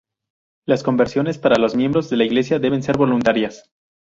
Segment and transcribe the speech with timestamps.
[0.65, 3.69] Las conversiones para los miembros de la Iglesia deben ser voluntarias.